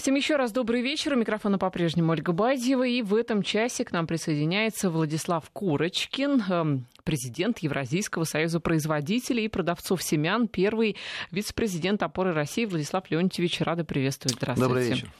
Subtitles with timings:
[0.00, 1.12] Всем еще раз добрый вечер.
[1.12, 2.86] У микрофона по-прежнему Ольга Бадьева.
[2.86, 9.48] И в этом часе к нам присоединяется Владислав Курочкин, эм, президент Евразийского союза производителей и
[9.48, 10.96] продавцов семян, первый
[11.30, 13.60] вице-президент опоры России Владислав Леонтьевич.
[13.60, 14.36] Рада приветствовать.
[14.38, 14.68] Здравствуйте.
[14.68, 15.12] Добрый вечер.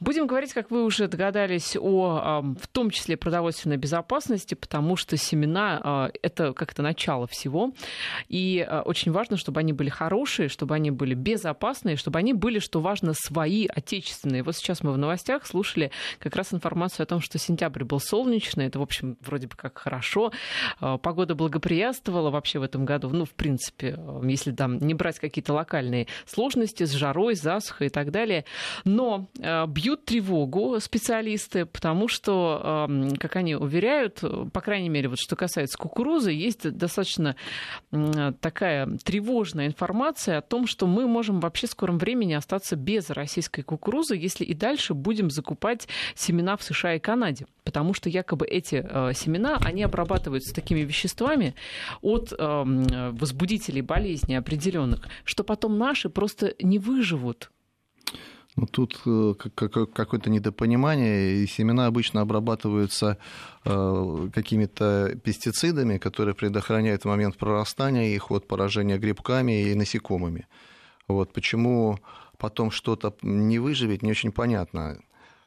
[0.00, 5.80] Будем говорить, как вы уже догадались, о в том числе продовольственной безопасности, потому что семена
[5.82, 7.72] а,— это как-то начало всего.
[8.28, 12.58] И а, очень важно, чтобы они были хорошие, чтобы они были безопасные, чтобы они были,
[12.58, 14.09] что важно, свои, отечественные.
[14.42, 18.66] Вот сейчас мы в новостях слушали как раз информацию о том, что сентябрь был солнечный.
[18.66, 20.32] Это, в общем, вроде бы как хорошо.
[20.80, 23.10] А, погода благоприятствовала вообще в этом году.
[23.10, 28.10] Ну, в принципе, если там не брать какие-то локальные сложности с жарой, засухой и так
[28.10, 28.44] далее.
[28.84, 29.28] Но
[29.68, 36.30] бьют тревогу специалисты, потому что, как они уверяют, по крайней мере, вот что касается кукурузы,
[36.32, 37.36] есть достаточно
[38.40, 43.62] такая тревожная информация о том, что мы можем вообще в скором времени остаться без российской
[43.62, 47.46] кукурузы, если и дальше будем закупать семена в США и Канаде.
[47.64, 51.54] Потому что якобы эти э, семена, они обрабатываются такими веществами
[52.02, 57.50] от э, возбудителей болезней определенных, что потом наши просто не выживут
[58.56, 63.16] ну, тут э, какое-то недопонимание, и семена обычно обрабатываются
[63.64, 70.46] э, какими-то пестицидами, которые предохраняют в момент прорастания их от поражения грибками и насекомыми.
[71.06, 71.98] Вот почему
[72.40, 74.98] потом что-то не выживет, не очень понятно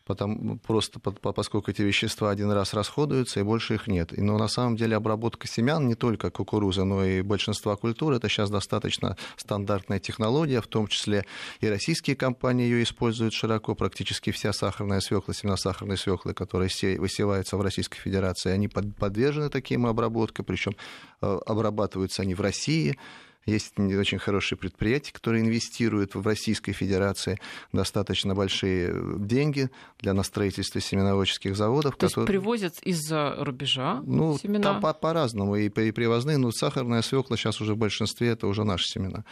[0.06, 4.12] потому, просто поскольку эти вещества один раз расходуются, и больше их нет.
[4.12, 8.50] Но на самом деле обработка семян не только кукурузы, но и большинства культур, это сейчас
[8.50, 11.26] достаточно стандартная технология, в том числе
[11.62, 17.58] и российские компании ее используют широко, практически вся сахарная свекла, семена сахарной свеклы, которые высеваются
[17.58, 20.76] в Российской Федерации, они подвержены таким обработкам, причем
[21.22, 22.98] э, обрабатываются они в России,
[23.46, 27.40] есть очень хорошие предприятия, которые инвестируют в Российской Федерации
[27.72, 31.96] достаточно большие э, деньги для на строительство семеноводческих заводов.
[31.96, 32.24] То которые...
[32.24, 34.64] есть привозят из-за рубежа ну, семена?
[34.64, 35.56] Там по- по-разному.
[35.56, 39.26] И, и привозные, но сахарная свекла сейчас уже в большинстве это уже наши семена.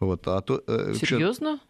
[0.00, 0.26] Вот.
[0.28, 1.60] А то, э, Серьезно?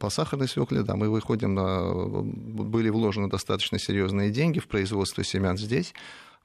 [0.00, 1.92] По сахарной свекле, да, мы выходим на...
[2.24, 5.94] Были вложены достаточно серьезные деньги в производство семян здесь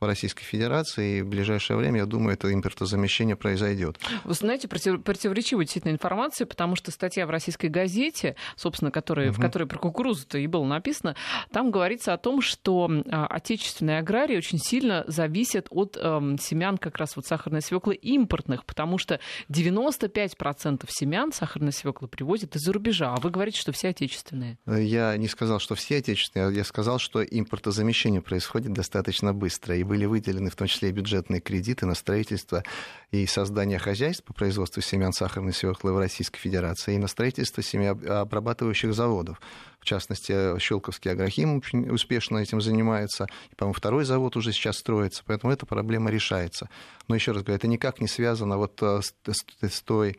[0.01, 3.99] в Российской Федерации, и в ближайшее время, я думаю, это импортозамещение произойдет.
[4.23, 9.37] Вы знаете, против, противоречивая действительно информация, потому что статья в российской газете, собственно, которая, угу.
[9.37, 11.17] в которой про кукурузу-то и было написано,
[11.51, 16.97] там говорится о том, что а, отечественные аграрии очень сильно зависят от э, семян как
[16.97, 23.19] раз вот сахарной свеклы импортных, потому что 95% семян сахарной свеклы привозят из-за рубежа, а
[23.19, 24.57] вы говорите, что все отечественные.
[24.65, 30.05] Я не сказал, что все отечественные, я сказал, что импортозамещение происходит достаточно быстро, и были
[30.05, 32.63] выделены в том числе и бюджетные кредиты на строительство
[33.11, 38.93] и создание хозяйств по производству семян сахарной свеклы в Российской Федерации и на строительство семяобрабатывающих
[38.93, 39.41] заводов.
[39.81, 43.27] В частности, Щелковский агрохим очень успешно этим занимается.
[43.51, 46.69] И, по-моему, второй завод уже сейчас строится, поэтому эта проблема решается.
[47.07, 49.13] Но еще раз говорю, это никак не связано вот э, с,
[49.61, 50.17] с той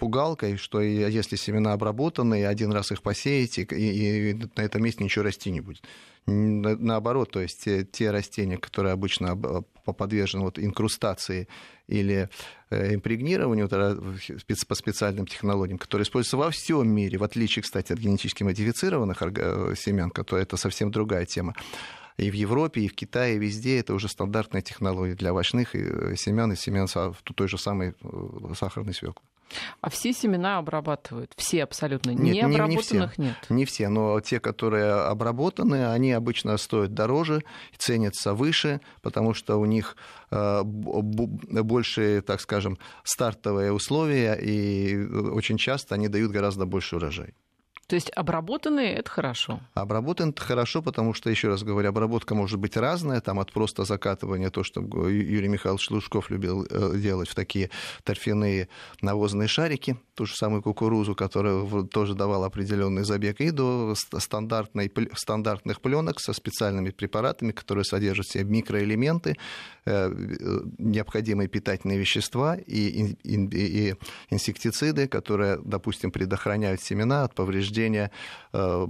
[0.00, 5.24] пугалкой, что если семена обработаны, один раз их посеете, и, и на этом месте ничего
[5.24, 5.82] расти не будет.
[6.26, 11.48] Наоборот, то есть те, те растения, которые обычно подвержены вот инкрустации
[11.86, 12.28] или
[12.70, 18.44] э, импрегнированию по специальным технологиям, которые используются во всем мире, в отличие, кстати, от генетически
[18.44, 21.54] модифицированных э, семян, которые это совсем другая тема.
[22.20, 26.14] И в Европе, и в Китае, и везде это уже стандартная технология для овощных э,
[26.16, 26.86] семян и семян
[27.34, 27.94] той же самой
[28.54, 29.22] сахарной свеклы.
[29.80, 31.32] А все семена обрабатывают?
[31.36, 32.10] Все абсолютно?
[32.10, 33.36] Нет, не обработанных не, нет?
[33.48, 37.42] Не все, но те, которые обработаны, они обычно стоят дороже,
[37.76, 39.96] ценятся выше, потому что у них
[40.30, 47.34] э, больше, так скажем, стартовые условия, и очень часто они дают гораздо больше урожай.
[47.90, 49.58] То есть обработанные это хорошо.
[49.74, 53.82] Обработанные это хорошо, потому что, еще раз говорю, обработка может быть разная, там от просто
[53.82, 57.68] закатывания, то, что Юрий Михайлович Лужков любил э, делать в такие
[58.04, 58.68] торфяные
[59.02, 65.80] навозные шарики, ту же самую кукурузу, которая тоже давала определенный забег, и до стандартной, стандартных
[65.80, 69.36] пленок со специальными препаратами, которые содержат в себе микроэлементы,
[69.86, 70.10] э,
[70.76, 73.94] необходимые питательные вещества и, и, и
[74.28, 78.10] инсектициды, которые, допустим, предохраняют семена от повреждения
[78.52, 78.86] э,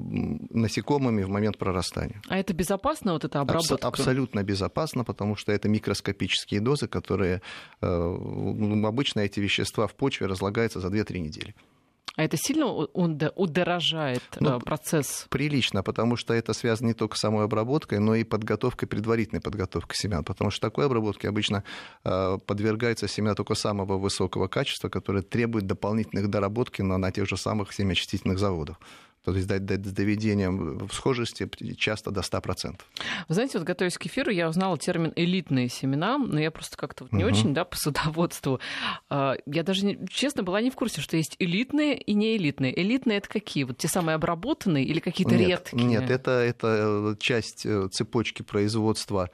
[0.50, 2.20] насекомыми в момент прорастания.
[2.28, 3.74] А это безопасно, вот эта обработка?
[3.74, 7.40] Абс- абсолютно безопасно, потому что это микроскопические дозы, которые
[7.80, 11.54] э, обычно эти вещества в почве разлагаются за 2-3 недели.
[12.16, 15.26] А это сильно удорожает ну, э, процесс?
[15.30, 19.96] Прилично, потому что это связано не только с самой обработкой, но и подготовкой, предварительной подготовкой
[19.96, 20.24] семян.
[20.24, 21.62] Потому что такой обработке обычно
[22.04, 27.36] э, подвергается семена только самого высокого качества, которое требует дополнительных доработки на, на тех же
[27.36, 28.78] самых семяочистительных заводах.
[29.24, 32.80] То есть с доведением в схожести часто до 100%.
[33.28, 37.04] Вы знаете, вот готовясь к эфиру, я узнала термин «элитные семена», но я просто как-то
[37.04, 37.32] вот не угу.
[37.32, 38.60] очень, да, по садоводству.
[39.10, 42.78] А, я даже, честно, была не в курсе, что есть элитные и неэлитные.
[42.80, 43.64] Элитные— это какие?
[43.64, 45.82] Вот те самые обработанные или какие-то редкие?
[45.82, 49.30] Нет, это, это часть э, цепочки производства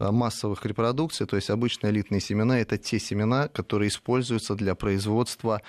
[0.00, 5.62] э, массовых репродукций, то есть обычные элитные семена— это те семена, которые используются для производства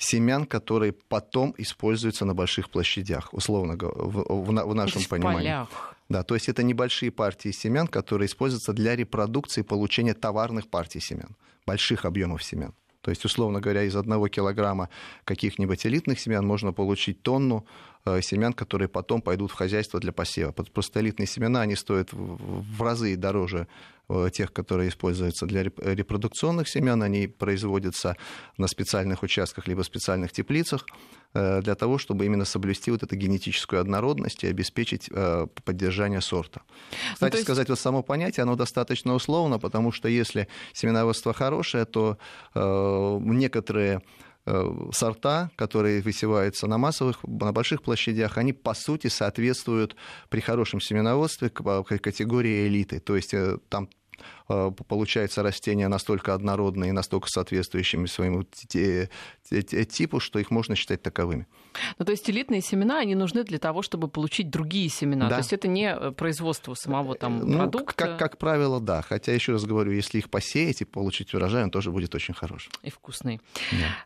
[0.00, 5.48] семян, которые потом используются на больших площадях, условно говоря, в, в, в нашем в понимании.
[5.48, 5.94] Полях.
[6.08, 11.36] Да, то есть это небольшие партии семян, которые используются для репродукции получения товарных партий семян,
[11.66, 12.72] больших объемов семян.
[13.02, 14.88] То есть, условно говоря, из одного килограмма
[15.24, 17.66] каких-нибудь элитных семян можно получить тонну
[18.22, 20.52] семян, которые потом пойдут в хозяйство для посева.
[20.52, 23.66] Просто элитные семена, они стоят в разы дороже
[24.12, 28.16] Э, тех, которые используются для репродукционных семян, они производятся
[28.58, 30.84] на специальных участках либо специальных теплицах
[31.32, 36.62] э, для того, чтобы именно соблюсти вот эту генетическую однородность и обеспечить э, поддержание сорта.
[36.90, 37.44] Ну, Кстати есть...
[37.44, 42.18] сказать, вот само понятие, оно достаточно условно, потому что если семеноводство хорошее, то
[42.54, 44.02] некоторые
[44.92, 49.96] сорта, которые высеваются на массовых, на больших площадях, они по сути соответствуют
[50.28, 53.00] при хорошем семеноводстве категории элиты.
[53.00, 53.34] То есть
[53.68, 53.99] там Э,
[54.46, 61.46] получается растения настолько однородные и настолько соответствующими своему типу, что их можно считать таковыми.
[61.98, 65.28] Ну, то есть элитные семена, они нужны для того, чтобы получить другие семена.
[65.28, 65.36] Да.
[65.36, 67.94] То есть это не э, производство самого там ну, продукта.
[67.94, 69.02] Как, как правило, да.
[69.02, 72.70] Хотя, еще раз говорю, если их посеять и получить урожай, он тоже будет очень хороший.
[72.82, 73.40] И вкусный.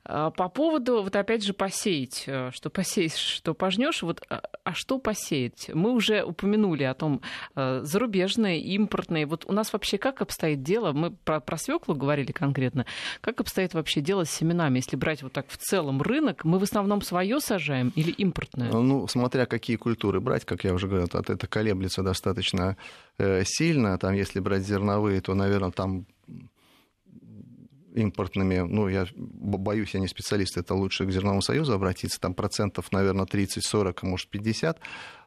[0.05, 0.31] Да.
[0.31, 2.25] По поводу, вот опять же, посеять.
[2.27, 4.03] Э, что посеешь, что пожнешь.
[4.03, 5.71] Вот, а, а что посеять?
[5.73, 7.21] Мы уже упомянули о том,
[7.55, 9.27] зарубежные, импортные.
[9.27, 10.93] Вот у нас вообще как обстоит дело?
[10.93, 12.85] Мы про, про свеклу говорили конкретно.
[13.23, 14.77] Как обстоит вообще дело с семенами?
[14.77, 18.71] Если брать вот так в целом рынок, мы в основном свое сажаем или импортное?
[18.71, 22.77] Ну, смотря какие культуры брать, как я уже говорил, это колеблется достаточно
[23.17, 23.97] э, сильно.
[23.97, 26.05] Там, если брать зерновые, то, наверное, там
[27.95, 32.93] импортными, ну, я боюсь, я не специалист, это лучше к Зерновому союзу обратиться, там процентов,
[32.93, 35.24] наверное, 30-40, а может 50 Э,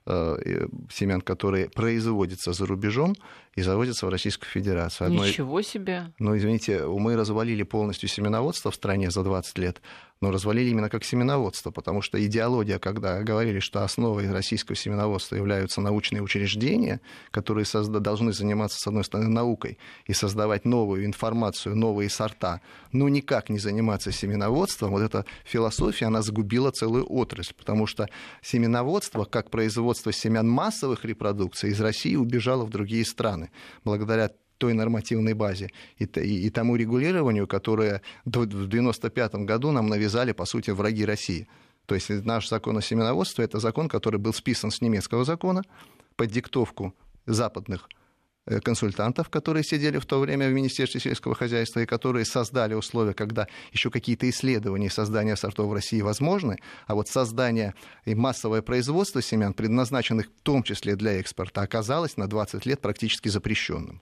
[0.89, 3.15] семян, которые производятся за рубежом
[3.55, 5.07] и заводятся в Российскую Федерацию.
[5.07, 5.25] Одно...
[5.25, 6.13] Ничего себе!
[6.19, 9.81] Ну, извините, мы развалили полностью семеноводство в стране за 20 лет
[10.21, 15.81] но развалили именно как семеноводство, потому что идеология, когда говорили, что основой российского семеноводства являются
[15.81, 22.09] научные учреждения, которые созда- должны заниматься, с одной стороны, наукой и создавать новую информацию, новые
[22.09, 22.61] сорта,
[22.91, 28.09] но никак не заниматься семеноводством, вот эта философия, она загубила целую отрасль, потому что
[28.41, 33.51] семеноводство, как производство семян массовых репродукций, из России убежало в другие страны,
[33.83, 40.31] благодаря той нормативной базе и, и, и тому регулированию, которое в 1995 году нам навязали,
[40.31, 41.47] по сути, враги России.
[41.87, 45.63] То есть наш закон о семеноводстве– это закон, который был списан с немецкого закона
[46.17, 46.93] под диктовку
[47.25, 47.87] западных
[48.45, 53.13] э, консультантов, которые сидели в то время в Министерстве сельского хозяйства и которые создали условия,
[53.13, 56.57] когда еще какие-то исследования и создание сортов в России возможны,
[56.87, 62.27] а вот создание и массовое производство семян, предназначенных в том числе для экспорта, оказалось на
[62.27, 64.01] 20 лет практически запрещенным.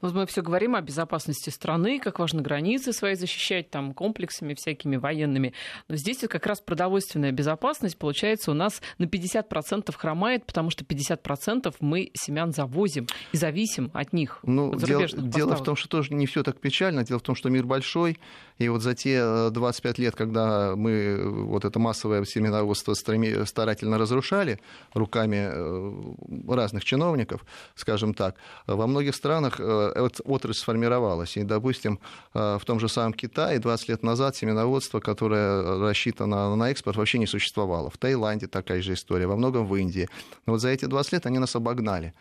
[0.00, 4.96] Вот мы все говорим о безопасности страны, как важно границы свои защищать там комплексами всякими
[4.96, 5.52] военными.
[5.88, 10.84] Но здесь вот как раз продовольственная безопасность, получается, у нас на 50% хромает, потому что
[10.84, 14.40] 50% мы семян завозим и зависим от них.
[14.42, 17.04] Ну, от дело, дело в том, что тоже не все так печально.
[17.04, 18.18] Дело в том, что мир большой,
[18.58, 23.98] и вот за те 25 э, лет, когда мы э, вот это массовое семеноводство старательно
[23.98, 24.60] разрушали
[24.94, 27.44] руками э, разных чиновников,
[27.74, 28.36] скажем так,
[28.66, 31.36] во многих странах отрасль сформировалась.
[31.36, 31.98] И, допустим,
[32.32, 37.26] в том же самом Китае 20 лет назад семеноводство, которое рассчитано на экспорт, вообще не
[37.26, 37.90] существовало.
[37.90, 40.08] В Таиланде такая же история, во многом в Индии.
[40.46, 42.14] Но вот за эти 20 лет они нас обогнали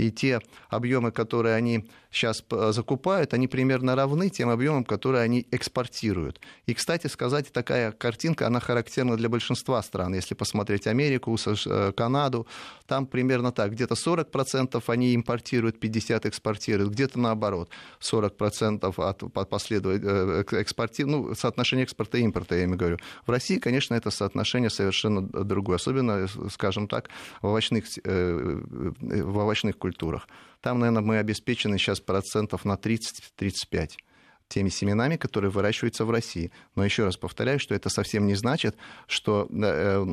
[0.00, 0.40] и те
[0.70, 2.42] объемы, которые они сейчас
[2.72, 6.40] закупают, они примерно равны тем объемам, которые они экспортируют.
[6.66, 10.14] И, кстати сказать, такая картинка, она характерна для большинства стран.
[10.14, 12.46] Если посмотреть Америку, э, Канаду,
[12.86, 13.72] там примерно так.
[13.72, 17.70] Где-то 40% они импортируют, 50% экспортируют, где-то наоборот.
[18.00, 21.04] 40% от последует э, экспорти...
[21.04, 22.98] ну, соотношение экспорта и импорта, я в виду.
[23.26, 25.76] В России, конечно, это соотношение совершенно другое.
[25.76, 27.10] Особенно, скажем так,
[27.42, 28.60] в овощных, э,
[29.00, 30.28] в овощных культурах культурах.
[30.60, 33.90] Там, наверное, мы обеспечены сейчас процентов на 30-35
[34.48, 36.50] теми семенами, которые выращиваются в России.
[36.76, 40.06] Но еще раз повторяю, что это совсем не значит, что э,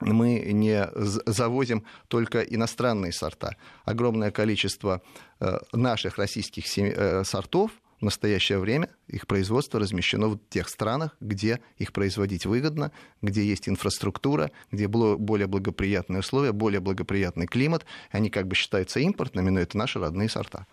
[0.00, 0.88] мы не
[1.26, 3.56] завозим только иностранные сорта.
[3.84, 5.02] Огромное количество
[5.40, 11.60] э, наших российских э, сортов в настоящее время их производство размещено в тех странах, где
[11.76, 17.84] их производить выгодно, где есть инфраструктура, где более благоприятные условия, более благоприятный климат.
[18.10, 20.66] Они как бы считаются импортными, но это наши родные сорта.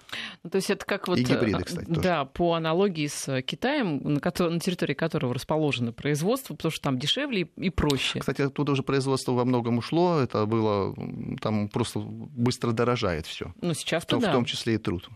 [0.44, 1.18] Ну, то есть это как вот...
[1.18, 2.02] И гибриды, кстати, тоже.
[2.02, 7.00] Да, по аналогии с Китаем, на, который, на территории которого расположено производство, потому что там
[7.00, 8.20] дешевле и проще.
[8.20, 10.96] Кстати, оттуда уже производство во многом ушло, это было...
[11.42, 13.54] Там просто быстро дорожает все.
[13.62, 14.30] Ну, сейчас в том, да.
[14.30, 15.10] в том числе и труд.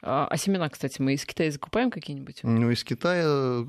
[0.00, 2.40] А, а семена, кстати, мы из Китая закупаем какие-нибудь?
[2.42, 3.64] Ну, из Китая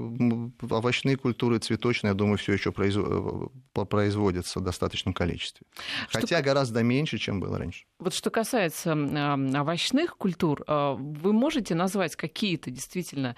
[0.70, 5.66] овощные культуры, цветочные, я думаю, все еще э, производятся в достаточном количестве.
[6.10, 6.22] Что...
[6.22, 7.86] Хотя гораздо меньше, чем было раньше.
[8.00, 13.36] Вот что касается овощных культур, а, вы можете назвать какие-то действительно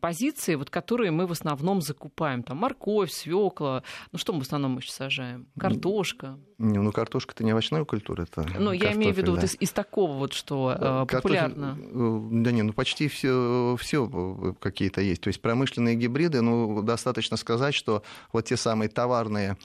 [0.00, 2.42] позиции, вот, которые мы в основном закупаем?
[2.42, 5.46] Там морковь, свекла, ну что мы в основном еще сажаем?
[5.58, 6.38] Картошка?
[6.58, 9.40] Не, ну картошка это не овощная культура, это Ну, я имею в виду да.
[9.40, 11.76] вот из, из такого вот, что э, популярно.
[11.78, 15.22] Э, да не, ну почти все, все какие-то есть.
[15.22, 19.56] То есть промышленные гибриды, ну, достаточно сказать, что вот те самые товарные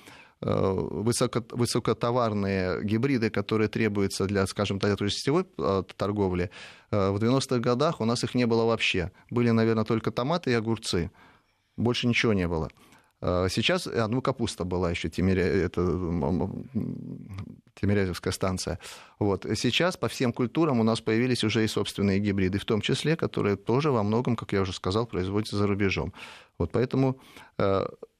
[0.41, 5.45] э, высоко, высокотоварные гибриды, которые требуются для, скажем так, для сетевой
[5.97, 6.49] торговли,
[6.91, 9.11] в 90-х годах у нас их не было вообще.
[9.29, 11.11] Были, наверное, только томаты и огурцы.
[11.77, 12.69] Больше ничего не было.
[13.21, 15.81] А, сейчас, а, ну, капуста была еще, Тимиря, это,
[17.79, 18.79] Тимирязевская станция.
[19.19, 19.45] Вот.
[19.55, 23.55] Сейчас по всем культурам у нас появились уже и собственные гибриды, в том числе, которые
[23.55, 26.13] тоже во многом, как я уже сказал, производятся за рубежом.
[26.57, 27.19] Вот поэтому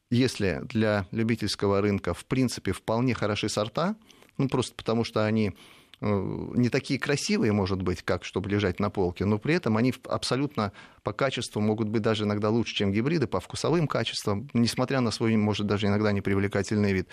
[0.09, 3.95] если для любительского рынка, в принципе, вполне хороши сорта,
[4.37, 5.55] ну, просто потому что они Э,
[6.01, 10.71] не такие красивые, может быть, как чтобы лежать на полке, но при этом они абсолютно
[11.03, 15.35] по качеству могут быть даже иногда лучше, чем гибриды, по вкусовым качествам, несмотря на свой,
[15.35, 17.07] может, даже иногда непривлекательный вид,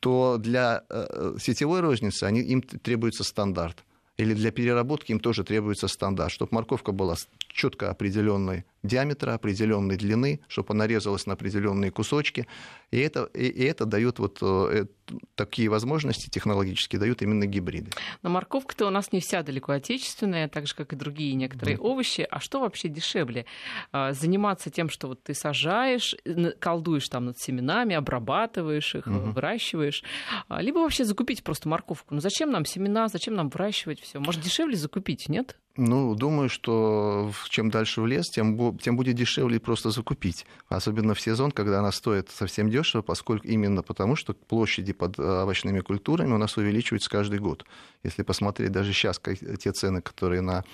[0.00, 3.84] то для э, сетевой розницы они, им требуется стандарт.
[4.16, 7.16] Или для переработки им тоже требуется стандарт, чтобы морковка была
[7.48, 12.46] четко определенной диаметра, определенной длины, чтобы она резалась на определенные кусочки.
[12.92, 14.86] И это, и, и это дает вот э,
[15.34, 17.90] такие возможности технологические, дают именно гибриды.
[18.22, 21.80] Но морковка-то у нас не вся далеко отечественная, так же, как и другие некоторые mm.
[21.80, 22.26] овощи.
[22.30, 23.46] А что вообще дешевле?
[23.92, 26.14] А, заниматься тем, что вот ты сажаешь,
[26.58, 29.32] колдуешь там над семенами, обрабатываешь их, mm-hmm.
[29.32, 30.02] выращиваешь,
[30.48, 32.14] а, либо вообще закупить просто морковку.
[32.14, 34.18] Ну зачем нам семена, зачем нам выращивать все?
[34.18, 35.56] Может, дешевле закупить, нет?
[35.76, 40.46] Ну, думаю, что чем дальше в лес, тем, тем будет дешевле просто закупить.
[40.68, 45.22] Особенно в сезон, когда она стоит совсем дешево, поскольку именно потому, что площади под э,
[45.42, 47.64] овощными культурами у нас увеличиваются каждый год.
[48.04, 49.20] Если посмотреть даже сейчас
[49.58, 50.64] те цены, которые на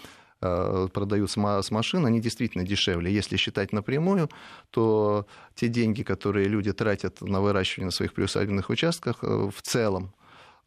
[0.43, 3.11] э, продают с машин, они действительно дешевле.
[3.11, 4.29] Если считать напрямую,
[4.71, 10.13] то те деньги, которые люди тратят на выращивание на своих приусадебных участках, э, в целом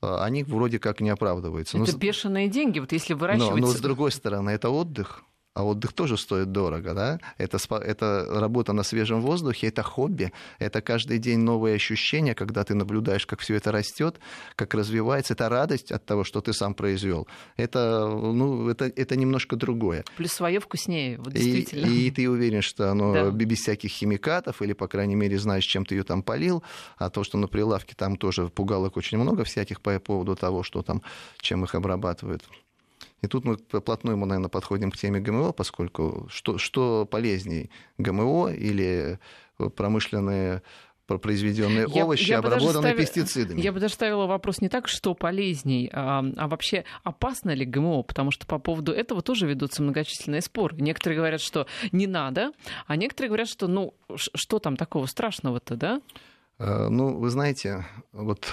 [0.04, 1.78] они вроде как не оправдываются.
[1.78, 3.62] Это но, бешеные деньги, вот если выращивать...
[3.62, 7.20] Но, но с другой стороны, это отдых, а отдых тоже стоит дорого, да?
[7.38, 12.74] Это, это работа на свежем воздухе, это хобби, это каждый день новые ощущения, когда ты
[12.74, 14.20] наблюдаешь, как все это растет,
[14.56, 17.28] как развивается, это радость от того, что ты сам произвел.
[17.56, 20.04] Это, ну, это, это немножко другое.
[20.18, 21.86] Плюс свое вкуснее, вот действительно.
[21.86, 23.32] И, и ты уверен, что оно да.
[23.32, 26.64] без всяких химикатов, или, по крайней мере, знаешь, чем ты ее там полил,
[26.98, 30.82] а то, что на прилавке там тоже пугалок очень много всяких по поводу того, что
[30.82, 31.04] там,
[31.42, 32.44] чем их обрабатывают.
[33.24, 38.52] И тут мы плотно, мы, наверное, подходим к теме ГМО, поскольку что, что полезней, ГМО
[38.52, 39.18] или
[39.76, 40.62] промышленные
[41.06, 43.62] произведенные я, овощи, я обработанные ставила, пестицидами.
[43.62, 48.04] Я бы даже ставила вопрос не так, что полезней, а, а вообще опасно ли ГМО,
[48.04, 50.76] потому что по поводу этого тоже ведутся многочисленные споры.
[50.78, 52.52] Некоторые говорят, что не надо,
[52.88, 56.02] а некоторые говорят, что ну что там такого страшного-то, да?
[56.58, 58.52] А, ну, вы знаете, вот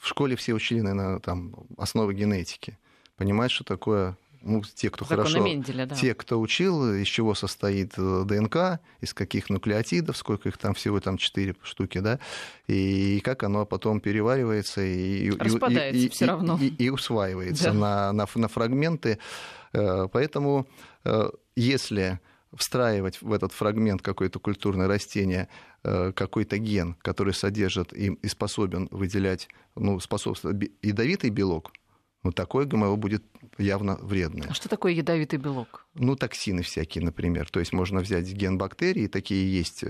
[0.00, 2.78] в школе все учили, наверное, там основы генетики
[3.16, 5.94] понимать, что такое ну, те, кто Законы хорошо, Менделя, да.
[5.94, 11.00] те, кто учил, из чего состоит э, ДНК, из каких нуклеотидов, сколько их там всего,
[11.00, 12.18] там четыре штуки, да,
[12.66, 16.58] и как оно потом переваривается и, Распадается и, и, все равно.
[16.60, 17.72] и, и, и усваивается да.
[17.72, 19.18] на, на, на фрагменты.
[19.72, 20.66] Э, поэтому
[21.04, 22.20] э, если
[22.52, 25.48] встраивать в этот фрагмент какое-то культурное растение
[25.82, 31.72] какой-то ген, который содержит и, и способен выделять, ну, способствует ядовитый белок,
[32.22, 33.24] но такое ГМО будет
[33.58, 34.48] явно вредное.
[34.48, 35.86] А что такое ядовитый белок?
[35.94, 37.50] Ну, токсины всякие, например.
[37.50, 39.88] То есть можно взять ген бактерий, такие есть э,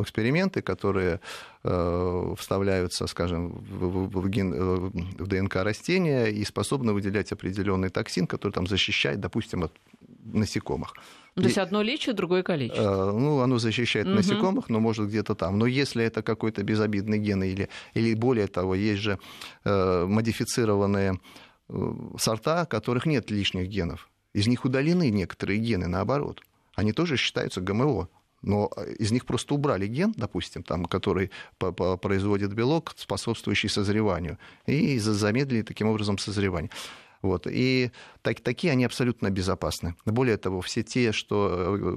[0.00, 1.20] эксперименты, которые
[1.62, 8.52] э, вставляются, скажем, в, ген, э, в ДНК растения и способны выделять определенный токсин, который
[8.52, 9.72] там защищает, допустим, от
[10.24, 10.94] насекомых.
[11.36, 12.78] Ну, то есть одно лечит, другое калечит.
[12.78, 14.16] Ну, оно защищает угу.
[14.16, 15.58] насекомых, но может где-то там.
[15.58, 19.18] Но если это какой-то безобидный ген или, или более того, есть же
[19.64, 21.18] модифицированные
[22.18, 24.08] сорта, которых нет лишних генов.
[24.32, 26.40] Из них удалены некоторые гены, наоборот.
[26.76, 28.08] они тоже считаются ГМО
[28.44, 35.62] но из них просто убрали ген, допустим, там, который производит белок, способствующий созреванию, и замедлили
[35.62, 36.70] таким образом созревание.
[37.24, 37.46] Вот.
[37.50, 37.90] И
[38.20, 39.94] так, такие они абсолютно безопасны.
[40.04, 41.96] Более того, все те, что э,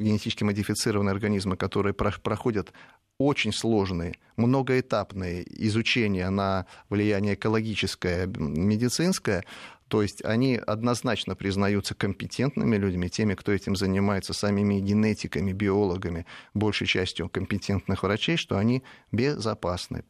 [0.00, 2.72] генетически модифицированные организмы, которые проходят
[3.18, 9.44] очень сложные, многоэтапные изучения на влияние экологическое, медицинское,
[9.88, 16.86] то есть они однозначно признаются компетентными людьми, теми, кто этим занимается, самими генетиками, биологами, большей
[16.86, 18.82] частью компетентных врачей, что они
[19.12, 20.02] безопасны.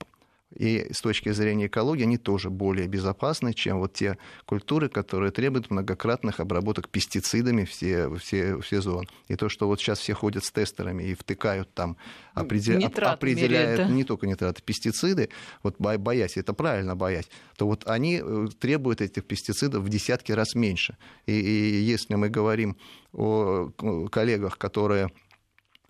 [0.54, 5.70] И с точки зрения экологии они тоже более безопасны, чем вот те культуры, которые требуют
[5.70, 9.08] многократных обработок пестицидами все, все, все зоны.
[9.28, 11.96] И то, что вот сейчас все ходят с тестерами и втыкают там,
[12.32, 12.80] определ...
[12.84, 13.88] определяют меряет, да?
[13.88, 15.30] не только нитраты, пестициды,
[15.62, 20.54] вот боясь, это правильно боясь, то вот они э, требуют этих пестицидов в десятки раз
[20.54, 20.96] меньше.
[21.26, 22.76] И, и если мы говорим
[23.12, 23.70] о
[24.10, 25.10] коллегах, которые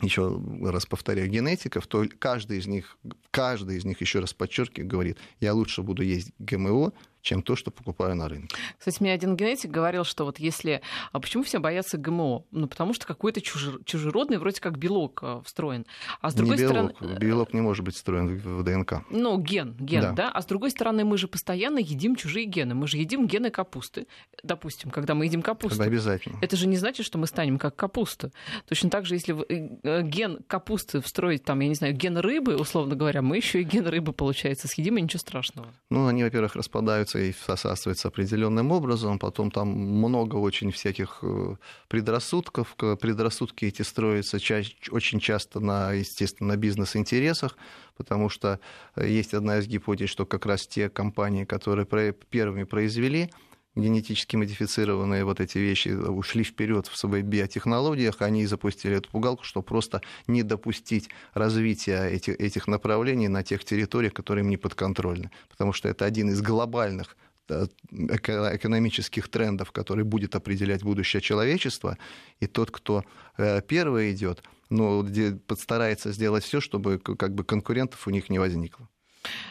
[0.01, 2.99] еще раз повторяю, генетиков, то каждый из них,
[3.31, 6.93] каждый из них, еще раз подчеркиваю, говорит, я лучше буду есть ГМО,
[7.27, 8.57] чем то, что покупаю на рынке.
[8.79, 10.81] Кстати, мне один генетик говорил, что вот если...
[11.11, 12.45] А почему все боятся ГМО?
[12.53, 13.81] Ну, потому что какой-то чужер...
[13.85, 15.87] чужеродный вроде как белок э, встроен.
[16.21, 16.93] А с другой не белок.
[16.97, 17.19] стороны...
[17.19, 19.03] Белок не может быть встроен в ДНК.
[19.11, 20.13] Ну, ген, ген, да.
[20.13, 20.31] да?
[20.31, 22.75] А с другой стороны, мы же постоянно едим чужие гены.
[22.75, 24.07] Мы же едим гены капусты.
[24.45, 25.83] Допустим, когда мы едим капусту.
[25.83, 26.39] Это обязательно.
[26.41, 28.31] Это же не значит, что мы станем как капуста.
[28.69, 32.95] Точно так же, если э, ген капусты встроить, там, я не знаю, ген рыбы, условно
[32.95, 35.69] говоря, мы еще и ген рыбы, получается, съедим, и ничего страшного.
[35.91, 41.57] Ну, они, во-первых, распадаются и всасывается определенным образом, потом там много очень всяких э,
[41.89, 47.57] предрассудков, предрассудки эти строятся ча- очень часто на, естественно, на бизнес-интересах,
[47.97, 48.61] потому что
[48.95, 51.87] э, есть одна из гипотез, что как раз те компании, которые
[52.31, 53.31] первыми произвели
[53.77, 59.65] генетически модифицированные вот эти вещи ушли вперед в своих биотехнологиях, они запустили эту пугалку, чтобы
[59.65, 65.31] просто не допустить развития этих, этих направлений на тех территориях, которые им не подконтрольны.
[65.51, 67.17] Потому что это один из глобальных
[67.49, 71.99] э, экономических трендов, который будет определять будущее человечества,
[72.41, 73.05] и тот, кто
[73.37, 75.07] э, первый идет, ну,
[75.47, 78.89] постарается сделать все, чтобы как бы конкурентов у них не возникло.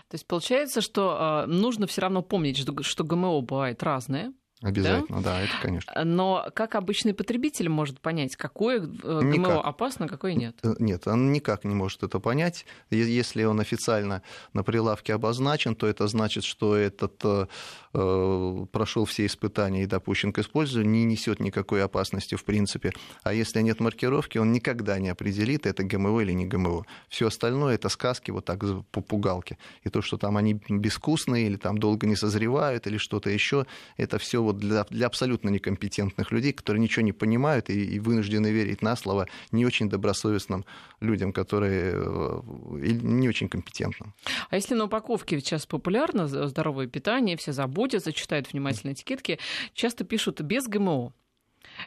[0.10, 4.34] То есть получается, что э, нужно все равно помнить, что ГМО бывает разное.
[4.62, 5.38] Обязательно, да?
[5.38, 6.06] да, это конечно.
[6.06, 9.66] Но как обычный потребитель может понять, какое э, ГМО никак.
[9.66, 10.56] опасно, какое нет?
[10.64, 12.66] Э, нет, он никак не может это понять.
[12.90, 14.22] Если он официально
[14.54, 17.48] на прилавке обозначен, то это значит, что этот э,
[17.94, 22.94] э, прошел все испытания и допущен к использованию, не несет никакой опасности в принципе.
[23.24, 26.86] А если нет маркировки, он никогда не определит, это ГМО или не ГМО.
[27.10, 29.58] Все остальное это сказки вот так по пугалке.
[29.84, 33.66] И то, что там они безвкусные или там долго не созревают или что-то еще,
[33.98, 38.52] это все вот для, для абсолютно некомпетентных людей, которые ничего не понимают и, и вынуждены
[38.52, 40.66] верить на слово не очень добросовестным
[41.02, 42.42] людям, которые э,
[43.02, 44.14] не очень компетентным.
[44.50, 49.40] А если на упаковке сейчас популярно здоровое питание, все заботятся, читают внимательно этикетки,
[49.74, 51.14] часто пишут без ГМО.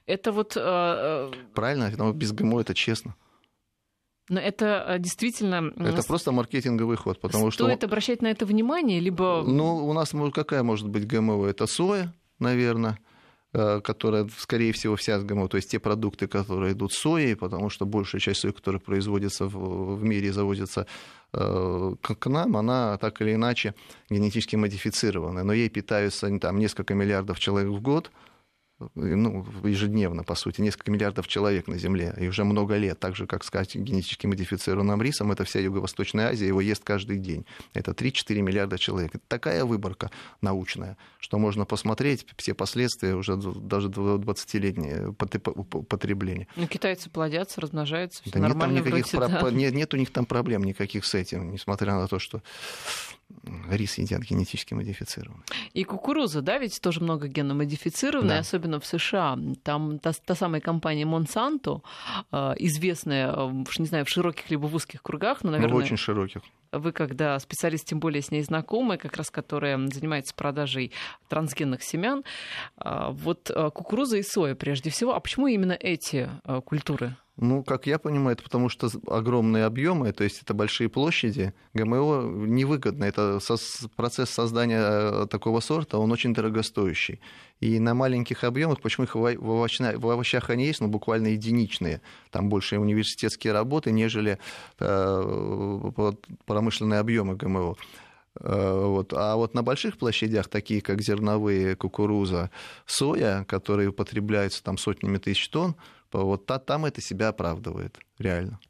[0.07, 0.57] Это вот...
[0.57, 3.15] Э, э, Правильно, но без ГМО это честно.
[4.29, 5.73] Но это действительно...
[5.77, 7.65] Это просто маркетинговый ход, потому Стоит что...
[7.65, 9.43] Стоит обращать на это внимание, либо...
[9.47, 11.47] Ну, у нас какая может быть ГМО?
[11.47, 12.99] Это соя, наверное,
[13.53, 17.71] э, которая, скорее всего, вся с ГМО, то есть те продукты, которые идут соей, потому
[17.71, 20.87] что большая часть сои, которая производится в, мире, заводится
[21.33, 23.75] э, к нам, она так или иначе
[24.11, 28.11] генетически модифицированная, но ей питаются там, несколько миллиардов человек в год,
[28.95, 33.27] ну, ежедневно, по сути, несколько миллиардов человек на Земле, и уже много лет, так же,
[33.27, 37.45] как сказать, генетически модифицированным рисом, это вся Юго-Восточная Азия, его ест каждый день.
[37.75, 39.15] Это 3-4 миллиарда человек.
[39.15, 40.11] Это такая выборка
[40.41, 46.47] научная, что можно посмотреть все последствия уже даже 20-летнее потребление.
[46.57, 49.51] Ну, китайцы плодятся, размножаются, все да нормально нет, там никаких вроде, про...
[49.51, 49.57] да.
[49.57, 52.43] нет, нет у них там проблем никаких с этим, несмотря на то, что
[53.71, 55.45] рис едят генетически модифицированный.
[55.73, 58.39] И кукуруза, да, ведь тоже много генно-модифицированная, да.
[58.39, 59.39] особенно в США.
[59.63, 61.83] Там та, та самая компания Monsanto,
[62.33, 65.79] э, известная, уж не знаю, в широких либо в узких кругах, но, наверное...
[65.79, 66.43] Ну, очень широких.
[66.73, 70.93] Вы, когда специалист, тем более с ней знакомы, как раз которая занимается продажей
[71.29, 72.25] трансгенных семян,
[72.79, 75.15] э, вот э, кукуруза и соя прежде всего.
[75.15, 76.29] А почему именно эти
[76.65, 77.17] культуры?
[77.41, 81.55] Ну, как я понимаю, это потому что огромные объемы, то есть это большие площади.
[81.73, 83.05] ГМО невыгодно.
[83.05, 83.39] Это
[83.95, 87.21] процесс создания э, такого сорта, он очень дорогостоящий.
[87.61, 92.01] И на маленьких объемах, почему их в, овощах, они есть, но буквально единичные.
[92.33, 94.41] Там больше университетские работы, нежели
[94.81, 95.91] э,
[96.45, 97.77] промышленные объемы ГМО.
[98.41, 99.13] Э, вот.
[99.13, 102.51] А вот на больших площадях, такие как зерновые, кукуруза,
[102.85, 105.77] соя, которые употребляются там сотнями тысяч тонн,
[106.13, 108.61] Вот там это себя оправдывает, реально.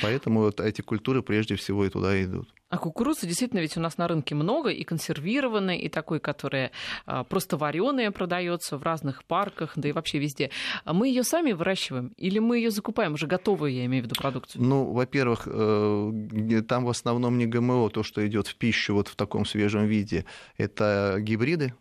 [0.00, 2.48] Поэтому вот эти культуры прежде всего и туда идут.
[2.68, 6.70] А кукурузы действительно ведь у нас на рынке много, и консервированной, и такой, которая
[7.04, 10.50] а, просто вареная продается в разных парках, да и вообще везде.
[10.84, 14.14] А мы ее сами выращиваем или мы ее закупаем уже готовую, я имею в виду
[14.14, 14.62] продукцию?
[14.62, 19.16] Ну, во-первых, э, там в основном не ГМО, то, что идет в пищу вот в
[19.16, 20.24] таком свежем виде,
[20.56, 21.74] это гибриды,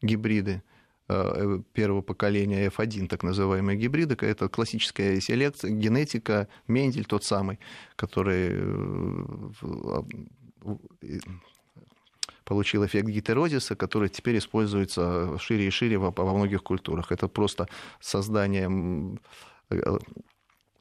[0.00, 0.62] гибриды
[1.06, 7.58] первого поколения F1, так называемые гибриды, это классическая селекция, генетика, Мендель тот самый,
[7.96, 10.00] который э,
[12.44, 17.12] получил эффект гетерозиса, который теперь используется шире и шире во, во многих культурах.
[17.12, 17.68] Это просто
[18.00, 19.18] создание
[19.70, 19.98] э,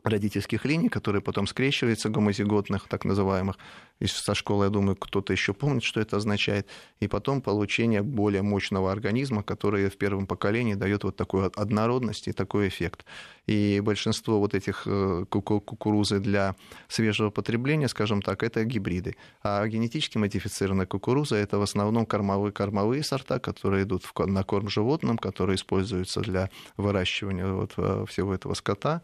[0.04, 3.58] родительских линий, которые потом скрещиваются, гомозиготных, так называемых.
[4.00, 6.68] И со школы, я думаю, кто-то еще помнит, что это означает.
[7.00, 12.34] И потом получение более мощного организма, который в первом поколении дает вот такую однородность и
[12.34, 13.06] такой эффект.
[13.48, 16.56] И большинство вот этих э, кукурузы для
[16.88, 19.16] свежего потребления, скажем так, это гибриды.
[19.42, 25.18] А генетически модифицированная кукуруза это в основном кормовые, кормовые сорта, которые идут на корм животным,
[25.18, 29.02] которые используются для выращивания вот э, всего этого скота.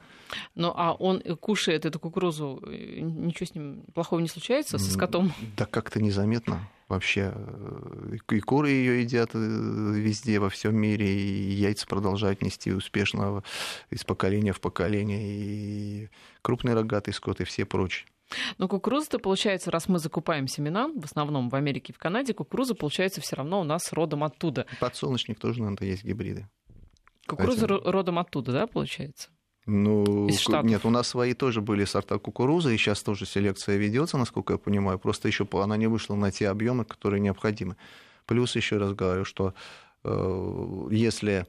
[0.55, 5.33] Ну а он кушает эту кукурузу, э, ничего с ним плохого не случается со скотом?
[5.57, 7.33] Да как-то незаметно вообще.
[7.33, 13.43] Э, и куры ее едят э, везде, во всем мире, и яйца продолжают нести успешно
[13.89, 16.09] из поколения в поколение, и
[16.41, 18.07] крупный рогатый скот, и все прочие.
[18.57, 22.75] Но кукуруза-то получается, раз мы закупаем семена, в основном в Америке и в Канаде, кукуруза
[22.75, 24.65] получается все равно у нас родом оттуда.
[24.79, 26.47] Подсолнечник тоже надо есть гибриды.
[27.27, 27.91] Кукуруза Поэтому...
[27.91, 29.29] родом оттуда, да, получается?
[29.65, 30.27] Ну,
[30.63, 34.57] нет, у нас свои тоже были сорта кукурузы, и сейчас тоже селекция ведется, насколько я
[34.57, 34.97] понимаю.
[34.97, 37.75] Просто еще она не вышла на те объемы, которые необходимы.
[38.25, 39.53] Плюс еще раз говорю, что
[40.03, 41.45] э, если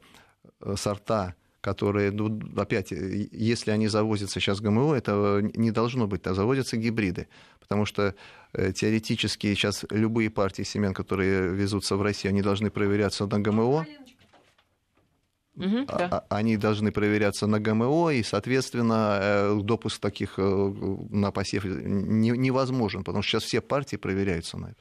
[0.61, 6.35] э, сорта которые, ну, опять, если они завозятся сейчас ГМО, это не должно быть, а
[6.35, 7.29] завозятся гибриды.
[7.61, 8.15] Потому что
[8.53, 13.87] э, теоретически сейчас любые партии семян, которые везутся в Россию, они должны проверяться на ГМО.
[15.57, 16.09] Угу, да.
[16.11, 20.43] А, они должны проверяться на ГМО, и, соответственно, э, допуск таких э,
[21.11, 24.77] на посев невозможен, потому что сейчас все партии проверяются на это.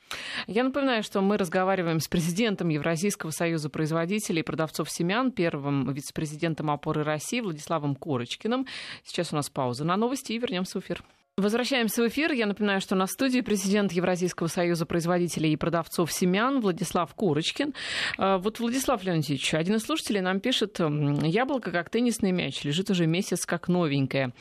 [0.48, 6.70] Я напоминаю, что мы разговариваем с президентом Евразийского союза производителей и продавцов семян, первым вице-президентом
[6.70, 8.68] опоры России Владиславом Корочкиным.
[9.04, 11.04] Сейчас у нас пауза на новости и вернемся в эфир.
[11.38, 12.34] Возвращаемся в эфир.
[12.34, 17.74] Я напоминаю, что на студии президент Евразийского союза производителей и продавцов семян Владислав Курочкин.
[18.18, 23.06] А, вот Владислав Леонидович, один из слушателей нам пишет, яблоко как теннисный мяч, лежит уже
[23.08, 24.34] месяц как новенькое.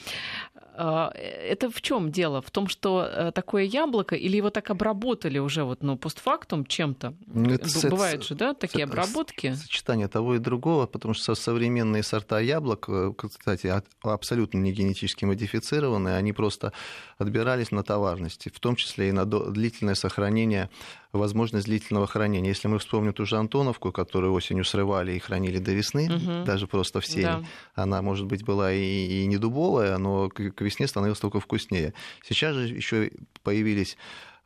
[0.81, 2.41] А, это в чем дело?
[2.41, 7.15] В том, что э, такое яблоко или его так обработали уже вот, ну, постфактум чем-то?
[7.27, 9.55] Ну, это, Бывают же, да, такие это, обработки?
[9.55, 16.17] Сочетание того и другого, потому что современные сорта яблок, э, кстати, абсолютно не генетически модифицированные,
[16.17, 16.73] они просто
[17.19, 20.71] отбирались на товарности, в том числе и на длительное сохранение
[21.13, 22.51] возможность длительного хранения.
[22.51, 26.45] Если мы вспомним ту же Антоновку, которую осенью срывали и хранили до весны, угу.
[26.45, 27.83] даже просто в сене, да.
[27.83, 31.95] она, может быть, была и, и не дубовая, но к, к весне становилась только вкуснее.
[32.23, 33.11] Сейчас же еще
[33.43, 33.97] появились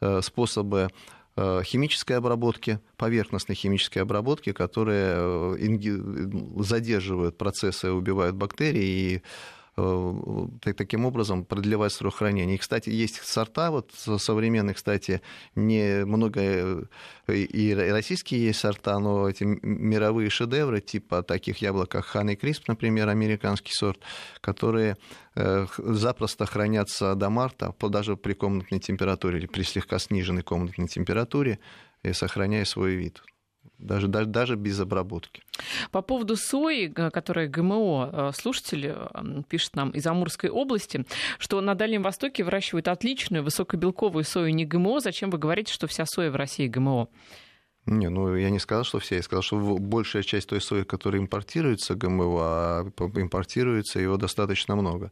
[0.00, 0.88] э, способы
[1.36, 9.22] э, химической обработки, поверхностной химической обработки, которые э, задерживают процессы, убивают бактерии и
[9.74, 12.54] таким образом продлевать срок хранения.
[12.54, 15.22] И, кстати, есть сорта, вот современные, кстати,
[15.54, 16.84] не много э,
[17.26, 23.08] и российские есть сорта, но эти мировые шедевры, типа таких яблок, как Хан Крисп, например,
[23.08, 24.00] американский сорт,
[24.40, 24.98] которые
[25.34, 31.58] э, запросто хранятся до марта, даже при комнатной температуре или при слегка сниженной комнатной температуре,
[32.02, 33.22] и сохраняя свой вид
[33.82, 35.42] даже, даже, даже без обработки.
[35.90, 41.04] По поводу сои, которая ГМО, э, слушатель э, пишет нам из Амурской области,
[41.38, 45.00] что на Дальнем Востоке выращивают отличную высокобелковую сою не ГМО.
[45.00, 47.08] Зачем вы говорите, что вся соя в России ГМО?
[47.86, 49.16] Не, ну я не сказал, что все.
[49.16, 55.10] Я сказал, что большая часть той сои, которая импортируется ГМО, а импортируется его достаточно много.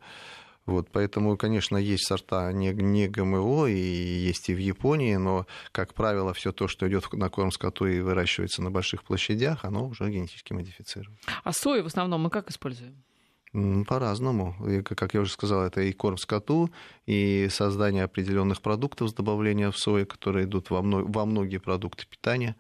[0.67, 5.95] Вот, поэтому, конечно, есть сорта не, не ГМО, и есть и в Японии, но, как
[5.95, 10.09] правило, все то, что идет на корм скоту и выращивается на больших площадях, оно уже
[10.11, 11.17] генетически модифицировано.
[11.43, 13.03] А сою в основном мы как используем?
[13.89, 14.55] По-разному.
[14.85, 16.71] Как я уже сказал, это и корм скоту,
[17.05, 21.05] и создание определенных продуктов с добавлением в сою, которые идут во, мно...
[21.05, 22.55] во многие продукты питания.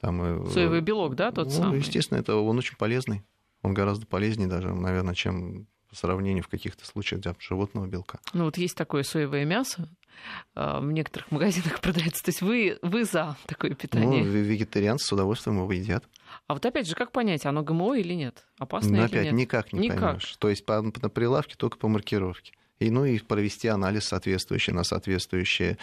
[0.00, 1.78] Там, Соевый белок, да, тот ну, самый?
[1.78, 3.22] Естественно, это он очень полезный.
[3.62, 8.18] Он гораздо полезнее даже, наверное, чем по сравнению в каких-то случаях для животного белка.
[8.32, 9.88] Ну вот есть такое соевое мясо,
[10.56, 12.24] а, в некоторых магазинах продается.
[12.24, 14.24] То есть вы, вы за такое питание?
[14.24, 16.04] Ну, вегетарианцы с удовольствием его едят.
[16.48, 18.44] А вот опять же, как понять, оно ГМО или нет?
[18.58, 19.34] Опасно ну, или опять, нет?
[19.34, 20.00] никак не никак.
[20.00, 20.36] поймешь.
[20.38, 22.54] То есть по, на прилавке только по маркировке.
[22.80, 25.78] И, ну и провести анализ соответствующий на соответствующие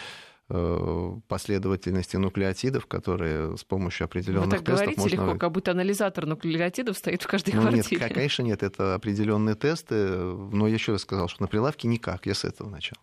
[0.48, 5.14] последовательности нуклеотидов, которые с помощью определенных Вы так тестов говорите можно...
[5.14, 8.02] легко, как будто анализатор нуклеотидов стоит в каждой ну, квартире.
[8.02, 12.26] Нет, конечно, нет, это определенные тесты, но я еще раз сказал, что на прилавке никак,
[12.26, 12.96] я с этого начал.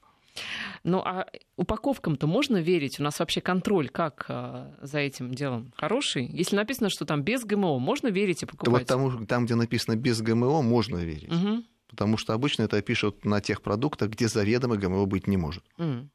[0.84, 1.26] Ну а
[1.58, 3.00] упаковкам-то можно верить?
[3.00, 6.26] У нас вообще контроль как а, за этим делом хороший?
[6.28, 8.70] Если написано, что там без ГМО, можно верить и покупать?
[8.70, 11.32] Вот тому, там, где написано без ГМО, можно верить.
[11.32, 11.64] Угу.
[11.90, 15.64] Потому что обычно это пишут на тех продуктах, где заведомо ГМО быть не может.
[15.78, 16.10] Угу.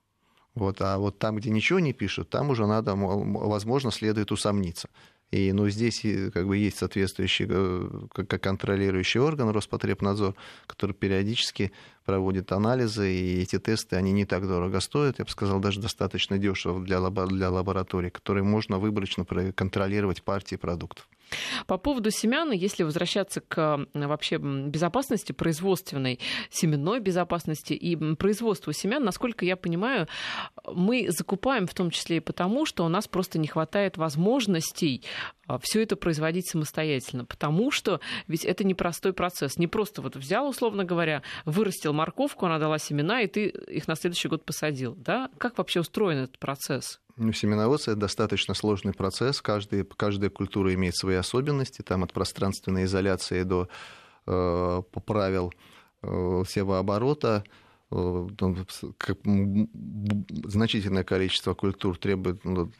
[0.54, 4.88] Вот, а вот там, где ничего не пишут, там уже надо, возможно, следует усомниться.
[5.34, 10.36] И ну, здесь как бы есть соответствующий как э, контролирующий орган Роспотребнадзор,
[10.68, 11.72] который периодически
[12.04, 16.38] проводит анализы, и эти тесты, они не так дорого стоят, я бы сказал, даже достаточно
[16.38, 21.08] дешево для, лабо- для лабораторий, которые можно выборочно контролировать партии продуктов.
[21.66, 26.20] По поводу семян, если возвращаться к вообще безопасности производственной,
[26.50, 30.08] семенной безопасности и производству семян, насколько я понимаю,
[30.72, 35.02] мы закупаем в том числе и потому, что у нас просто не хватает возможностей
[35.46, 39.58] а, все это производить самостоятельно, потому что ведь это непростой процесс.
[39.58, 43.94] Не просто вот взял, условно говоря, вырастил морковку, она дала семена, и ты их на
[43.94, 44.94] следующий год посадил.
[44.96, 45.30] Да?
[45.38, 47.00] Как вообще устроен этот процесс?
[47.16, 49.40] Ну, семеноводство– это достаточно сложный процесс.
[49.40, 53.68] Каждый, каждая культура имеет свои особенности, там от пространственной изоляции до
[54.26, 55.52] э, правил
[56.02, 57.44] э, севооборота.
[57.92, 58.26] Э,
[60.44, 62.72] значительное количество культур требует, ну,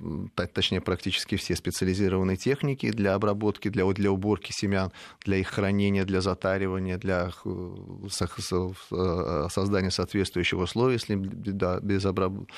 [0.53, 4.91] точнее, практически все специализированные техники для обработки, для, для уборки семян,
[5.25, 12.53] для их хранения, для затаривания, для э, э, создания соответствующих условий, если да, без обработки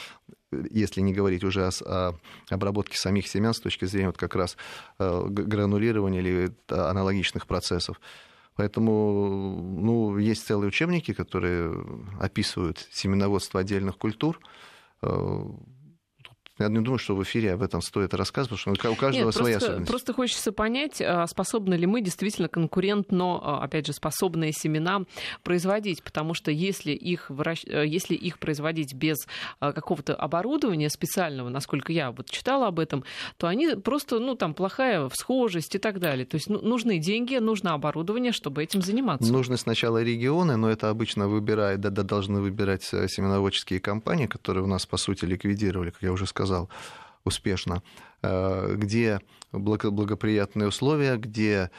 [0.70, 2.14] если не говорить уже о, о
[2.50, 4.56] обработке самих семян с точки зрения вот как раз
[4.98, 8.00] гранулирования или аналогичных процессов.
[8.56, 11.84] Поэтому ну, есть целые учебники, которые
[12.18, 14.40] описывают семеноводство отдельных культур.
[16.58, 19.34] Я не думаю, что в эфире об этом стоит рассказывать, потому что у каждого Нет,
[19.34, 19.90] своя просто, особенность.
[19.90, 25.02] Просто хочется понять, а, способны ли мы действительно конкурентно, а, опять же, способные семена
[25.42, 27.62] производить, потому что если их, выращ...
[27.66, 29.18] Э, если их производить без
[29.60, 33.04] а, какого-то оборудования специального, насколько я вот читала об этом,
[33.36, 36.24] то они просто, ну, там, плохая всхожесть и так далее.
[36.24, 39.30] То есть ну, нужны деньги, нужно оборудование, чтобы этим заниматься.
[39.30, 44.64] Нужны сначала регионы, но это обычно выбирает, да, да, должны выбирать э, семеноводческие компании, которые
[44.64, 46.68] у нас, по сути, ликвидировали, как я уже сказал, сказал,
[47.24, 47.82] успешно,
[48.22, 49.20] э, где
[49.52, 51.70] благоприятные условия, где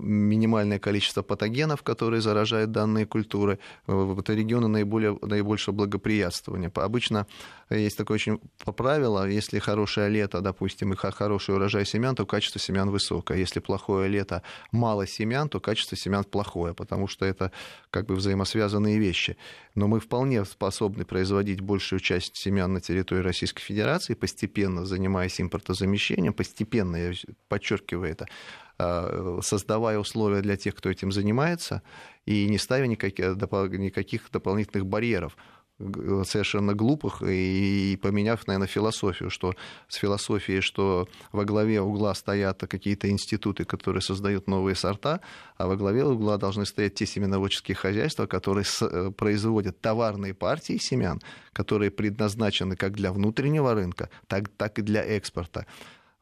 [0.00, 3.58] минимальное количество патогенов, которые заражают данные культуры.
[3.86, 6.70] Э, это регионы наиболее, наибольшего благоприятствования.
[6.74, 7.26] Обычно
[7.70, 8.40] есть такое очень
[8.76, 13.38] правило, если хорошее лето, допустим, и хороший урожай семян, то качество семян высокое.
[13.38, 14.42] Если плохое лето,
[14.72, 17.50] мало семян, то качество семян плохое, потому что это
[17.90, 19.36] как бы взаимосвязанные вещи.
[19.74, 26.32] Но мы вполне способны производить большую часть семян на территории Российской Федерации, постепенно занимаясь импортозамещением,
[26.32, 27.12] постепенно, я
[27.48, 28.26] подчеркиваю это,
[28.73, 31.82] Э, создавая условия для тех, кто этим занимается,
[32.26, 35.36] и не ставя никаких, никаких дополнительных барьеров
[35.78, 39.54] совершенно глупых и поменяв, наверное, философию, что
[39.88, 45.20] с философией, что во главе угла стоят какие-то институты, которые создают новые сорта,
[45.56, 51.20] а во главе угла должны стоять те семеноводческие хозяйства, которые э, производят товарные партии семян,
[51.52, 55.66] которые предназначены как для внутреннего рынка, так, так и для экспорта.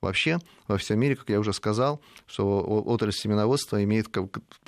[0.02, 4.08] Вообще, во всем мире, как я уже сказал, что отрасль семеноводства имеет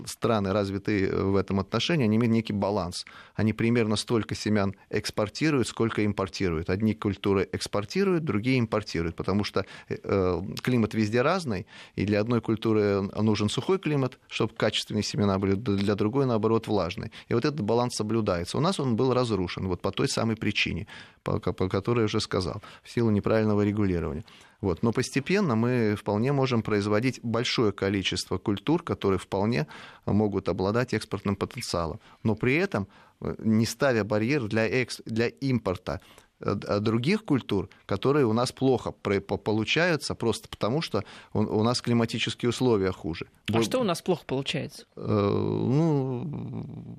[0.07, 3.05] страны, развитые в этом отношении, они имеют некий баланс.
[3.35, 6.71] Они примерно столько семян экспортируют, сколько импортируют.
[6.71, 11.67] Одни культуры экспортируют, другие импортируют, потому что э, климат везде разный,
[11.97, 17.11] и для одной культуры нужен сухой климат, чтобы качественные семена были, для другой, наоборот, влажный.
[17.27, 18.57] И вот этот баланс соблюдается.
[18.57, 20.87] У нас он был разрушен вот по той самой причине,
[21.25, 24.25] по, по которой я уже сказал, в силу неправильного регулирования.
[24.65, 24.83] Вот.
[24.83, 29.67] Но постепенно мы вполне можем производить большое количество культур, которые вполне
[30.07, 32.01] могут обладать экспортным потенциалом.
[32.23, 32.89] Но при этом
[33.21, 35.03] э, не ставя барьер для, экс...
[35.05, 36.01] для импорта
[36.41, 42.91] э, других культур, которые у нас плохо получаются, просто потому что у нас климатические условия
[42.91, 43.27] хуже.
[43.53, 44.87] А что у нас плохо получается?
[44.97, 46.97] Э, ну,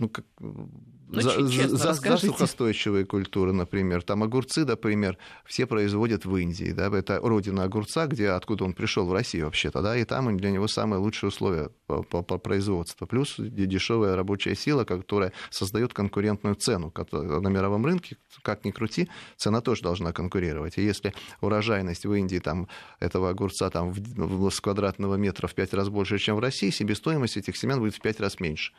[0.00, 4.02] ну, как, ну, за, честно, за, за сухостойчивые культуры, например.
[4.02, 6.72] Там огурцы, например, все производят в Индии.
[6.72, 6.86] Да?
[6.96, 9.80] Это родина огурца, где, откуда он пришел в Россию вообще-то.
[9.82, 9.96] Да?
[9.96, 13.06] И там для него самые лучшие условия по, по, по производству.
[13.06, 16.92] Плюс дешевая рабочая сила, которая создает конкурентную цену.
[17.12, 20.78] На мировом рынке, как ни крути, цена тоже должна конкурировать.
[20.78, 22.68] И если урожайность в Индии там,
[23.00, 26.70] этого огурца там, в, в, с квадратного метра в 5 раз больше, чем в России,
[26.70, 28.72] себестоимость этих семян будет в 5 раз меньше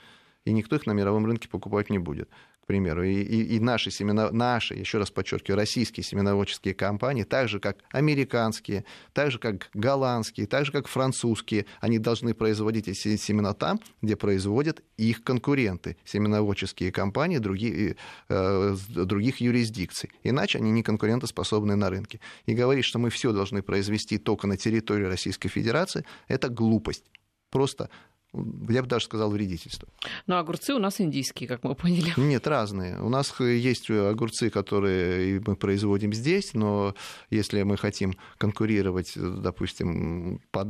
[0.45, 2.29] и никто их на мировом рынке покупать не будет,
[2.61, 3.03] к примеру.
[3.03, 7.77] И, и, и наши, семена, наши, еще раз подчеркиваю, российские семеноводческие компании, так же как
[7.91, 13.79] американские, так же как голландские, так же как французские, они должны производить эти семена там,
[14.01, 17.95] где производят их конкуренты, семеноводческие компании другие,
[18.29, 20.09] э, других юрисдикций.
[20.23, 22.19] Иначе они не конкурентоспособны на рынке.
[22.45, 27.03] И говорить, что мы все должны произвести только на территории Российской Федерации, это глупость.
[27.49, 27.89] Просто
[28.33, 29.89] я бы даже сказал, вредительство.
[30.27, 32.13] Но огурцы у нас индийские, как мы поняли.
[32.17, 33.01] Нет, разные.
[33.01, 36.93] У нас есть огурцы, которые мы производим здесь, но
[37.31, 40.63] если мы хотим конкурировать, допустим, по,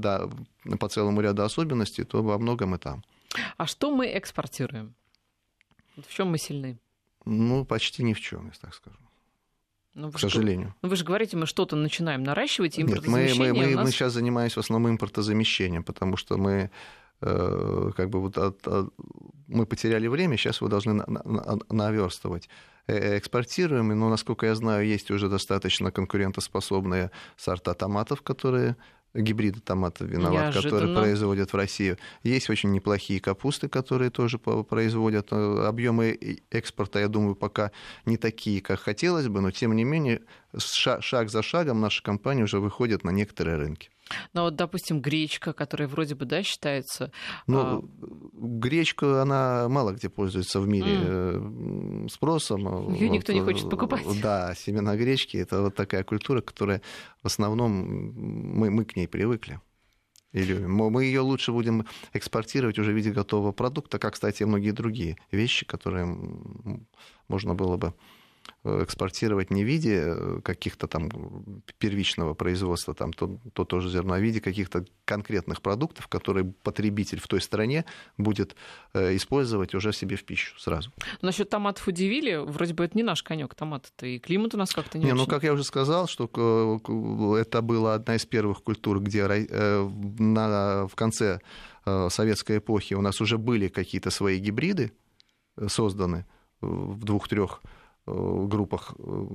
[0.79, 3.03] по целому ряду особенностей, то во многом и там.
[3.57, 4.95] А что мы экспортируем?
[5.97, 6.79] В чем мы сильны?
[7.25, 8.97] Ну, почти ни в чем, я так скажу.
[9.95, 10.73] Ну, к сожалению.
[10.81, 13.85] Ну, вы же говорите, мы что-то начинаем наращивать, Нет, мы, мы, мы, нас...
[13.85, 18.93] мы сейчас занимаемся в основном импортозамещением, потому что мы Э, как бы вот от, от,
[19.47, 22.49] мы потеряли время, сейчас вы должны на, на, наверстывать.
[22.89, 28.77] Э, экспортируем, но, насколько я знаю, есть уже достаточно конкурентоспособные сорта томатов, которые
[29.13, 30.69] гибриды томатов виноват, Неожиданно.
[30.69, 31.97] которые производят в России.
[32.23, 35.27] Есть очень неплохие капусты, которые тоже производят.
[35.31, 37.71] Э, объемы экспорта, я думаю, пока
[38.05, 40.21] не такие, как хотелось бы, но тем не менее
[40.57, 43.91] шаг за шагом наши компании уже выходят на некоторые рынки.
[44.33, 47.11] Ну вот, допустим, гречка, которая вроде бы, да, считается...
[47.47, 47.83] Ну, а...
[48.33, 52.09] гречка, она мало где пользуется в мире mm.
[52.09, 52.93] спросом.
[52.93, 54.05] Ее вот, никто не хочет покупать.
[54.21, 56.81] Да, семена гречки— это вот такая культура, которая
[57.23, 59.59] в основном мы, мы к ней привыкли.
[60.31, 60.73] И любим.
[60.73, 65.17] Мы ее лучше будем экспортировать уже в виде готового продукта, как, кстати, и многие другие
[65.31, 66.05] вещи, которые
[67.27, 68.18] можно было бы Э,
[68.63, 71.09] экспортировать не в виде э, каких-то там
[71.77, 77.19] первичного производства, там, то, то тоже зерно, а в виде каких-то конкретных продуктов, которые потребитель
[77.19, 77.85] в той стране
[78.17, 78.55] будет
[78.93, 80.91] э, использовать уже себе в пищу сразу.
[81.21, 84.97] Насчет томатов удивили, вроде бы это не наш конек томаты-то, и климат у нас как-то
[84.97, 85.25] не, не ну, очень.
[85.25, 86.25] Ну, как я уже сказал, что
[87.39, 91.39] это была одна из первых культур, где на, в конце
[92.09, 94.91] советской эпохи у нас уже были какие-то свои гибриды
[95.67, 96.25] созданы
[96.61, 97.78] в двух-трех Э,
[98.47, 99.25] группах э,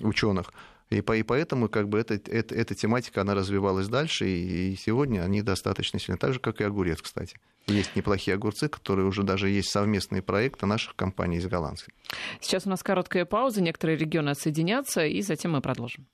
[0.00, 0.52] ученых.
[0.90, 4.76] И, по, и поэтому как бы эта, эта, эта тематика, она развивалась дальше, и, и
[4.76, 6.16] сегодня они достаточно сильны.
[6.16, 7.38] Так же, как и огурец, кстати.
[7.66, 11.92] Есть неплохие огурцы, которые уже даже есть совместные проекты наших компаний из голландских.
[12.40, 16.06] Сейчас у нас короткая пауза, некоторые регионы отсоединятся, и затем мы продолжим.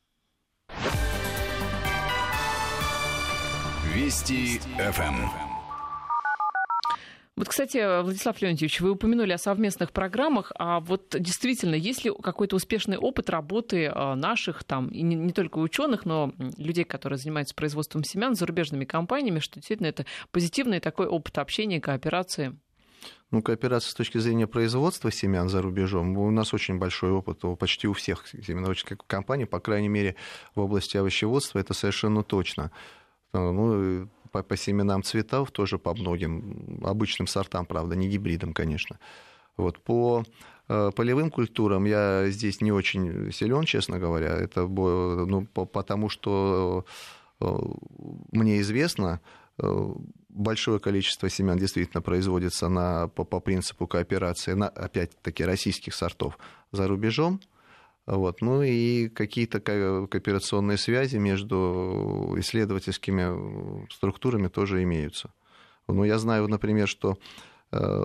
[3.94, 5.51] Вести ФМ.
[7.34, 12.56] Вот, кстати, Владислав Леонтьевич, вы упомянули о совместных программах, а вот действительно, есть ли какой-то
[12.56, 17.54] успешный опыт работы а, наших, там, и не, не только ученых, но людей, которые занимаются
[17.54, 22.54] производством семян, зарубежными компаниями, что действительно это позитивный такой опыт общения, кооперации?
[23.30, 27.88] Ну, кооперация с точки зрения производства семян за рубежом, у нас очень большой опыт почти
[27.88, 30.16] у всех семеноводческих компаний, по крайней мере,
[30.54, 32.70] в области овощеводства это совершенно точно.
[33.32, 38.98] Ну, по, по семенам цветов, тоже по многим обычным сортам, правда, не гибридам, конечно.
[39.56, 40.24] Вот, по
[40.68, 44.34] э, полевым культурам я здесь не очень силен, честно говоря.
[44.34, 46.84] Это ну, потому что
[47.40, 47.46] э,
[48.32, 49.20] мне известно,
[49.58, 49.94] э,
[50.30, 56.38] большое количество семян действительно производится на, по, по принципу кооперации, на, опять-таки, российских сортов
[56.72, 57.40] за рубежом.
[58.06, 58.40] Вот.
[58.40, 65.32] Ну и какие-то кооперационные связи между исследовательскими структурами тоже имеются.
[65.88, 67.18] Ну, я знаю, например, что
[67.70, 68.04] э,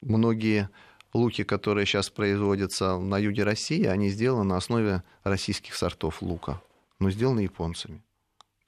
[0.00, 0.70] многие
[1.12, 6.62] луки, которые сейчас производятся на юге России, они сделаны на основе российских сортов лука,
[6.98, 8.02] но сделаны японцами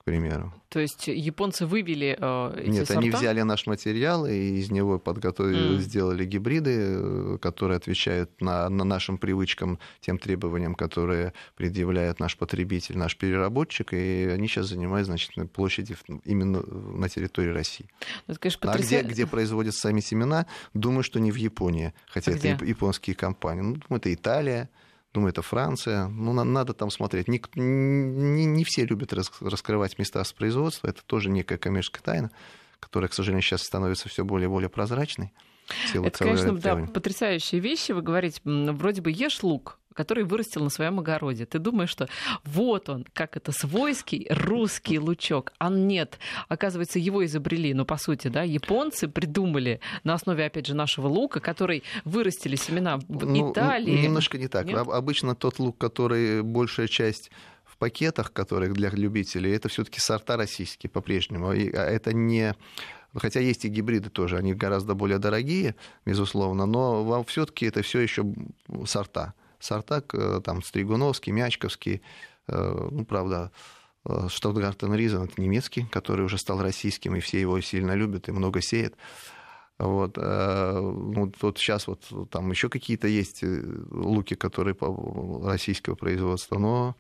[0.05, 0.53] к примеру.
[0.69, 3.01] То есть японцы вывели э, эти Нет, сорта?
[3.01, 5.79] они взяли наш материал и из него подготовили, mm.
[5.79, 12.99] сделали гибриды, э, которые отвечают на, на нашим привычкам, тем требованиям, которые предъявляет наш потребитель,
[12.99, 15.91] наш переработчик, и они сейчас занимают значительную площадь
[16.27, 17.87] именно на территории России.
[18.27, 18.99] Ну, это, конечно, потряся...
[18.99, 22.67] А где, где производят сами семена, думаю, что не в Японии, хотя а это где?
[22.69, 23.81] японские компании.
[23.89, 24.69] Ну, это Италия,
[25.15, 26.09] Думаю, это Франция.
[26.09, 27.29] Ну, надо там смотреть.
[27.29, 30.89] Не, не, не все любят раскрывать места с производства.
[30.89, 32.31] Это тоже некая коммерческая тайна,
[32.81, 35.33] которая, к сожалению, сейчас становится все более и более прозрачной.
[35.95, 37.93] Это, конечно, да, потрясающие вещи.
[37.93, 41.47] Вы говорите, вроде бы ешь лук, который вырастил на своем огороде.
[41.47, 42.09] Ты думаешь, что
[42.45, 45.53] вот он, как это свойский русский лучок.
[45.59, 46.19] А нет,
[46.49, 51.41] оказывается, его изобрели, но по сути, да, японцы придумали на основе, опять же, нашего лука,
[51.41, 54.03] который вырастили семена в ну, Италии.
[54.03, 54.67] Немножко не так.
[54.67, 54.77] Нет?
[54.77, 57.31] Обычно тот лук, который большая часть
[57.65, 61.53] в пакетах, которых для любителей, это все-таки сорта российские по-прежнему.
[61.53, 62.55] И а это не
[63.17, 68.25] Хотя есть и гибриды тоже, они гораздо более дорогие, безусловно, но все-таки это все еще
[68.87, 69.35] сорта.
[69.65, 72.03] Сорта э, там Стригуновский, Мячковский,
[72.49, 73.51] э, ну, правда,
[74.05, 78.33] э, Штутгартен Ризен это немецкий, который уже стал российским, и все его сильно любят и
[78.33, 78.95] много сеют.
[79.77, 84.77] Вот, ну, вот сейчас вот там еще какие-то есть луки, которые
[85.45, 86.95] российского производства, но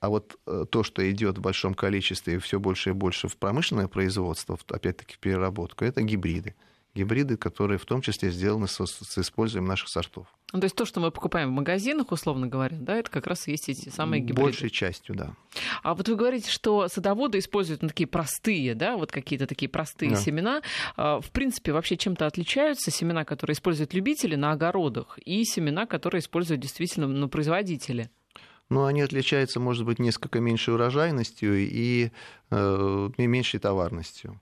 [0.00, 3.86] а вот то, что идет в большом количестве и все больше и больше в промышленное
[3.86, 6.56] производство, опять-таки в переработку, это гибриды.
[6.94, 10.26] Гибриды, которые в том числе сделаны с, с использованием наших сортов.
[10.52, 13.48] Ну, то есть то, что мы покупаем в магазинах, условно говоря, да, это как раз
[13.48, 14.42] и есть эти самые гибриды.
[14.42, 15.34] Большей частью, да.
[15.82, 20.10] А вот вы говорите, что садоводы используют ну, такие простые, да, вот какие-то такие простые
[20.10, 20.16] да.
[20.16, 20.62] семена.
[20.96, 26.20] А, в принципе, вообще чем-то отличаются семена, которые используют любители на огородах, и семена, которые
[26.20, 28.10] используют действительно ну, производители?
[28.68, 32.10] но они отличаются, может быть, несколько меньшей урожайностью и
[32.50, 34.40] э, меньшей товарностью.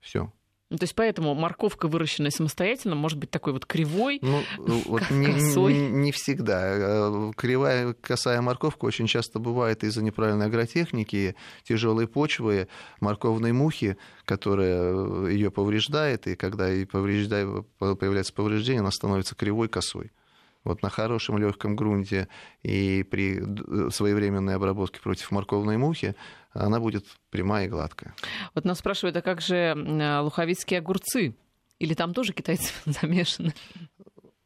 [0.00, 0.32] Все.
[0.70, 4.40] Ну, то есть поэтому морковка, выращенная самостоятельно, может быть такой вот кривой, ну,
[4.86, 5.74] вот косой.
[5.74, 6.60] Не, не всегда.
[6.62, 12.68] Э, кривая косая морковка очень часто бывает из-за неправильной агротехники, тяжелой почвы,
[13.00, 20.12] морковной мухи, которая ее повреждает, и когда и повреждает, появляется повреждение, она становится кривой косой.
[20.62, 22.28] Вот на хорошем легком грунте
[22.62, 23.40] и при
[23.90, 26.14] своевременной обработке против морковной мухи
[26.52, 28.14] она будет прямая и гладкая.
[28.54, 29.74] Вот нас спрашивают, а как же
[30.22, 31.34] луховицкие огурцы?
[31.78, 33.54] Или там тоже китайцы замешаны?